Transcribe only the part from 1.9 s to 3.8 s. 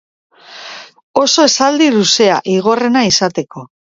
luzea, Igorrena izateko.